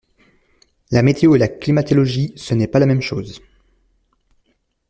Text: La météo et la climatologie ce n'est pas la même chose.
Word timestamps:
La 0.89 1.03
météo 1.03 1.35
et 1.35 1.37
la 1.37 1.47
climatologie 1.47 2.33
ce 2.35 2.55
n'est 2.55 2.65
pas 2.65 2.79
la 2.79 2.87
même 2.87 3.03
chose. 3.03 3.39